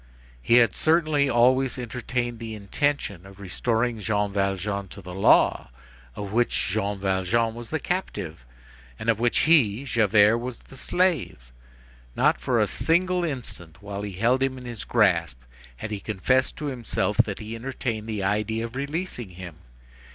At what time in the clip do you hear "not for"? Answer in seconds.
12.15-12.59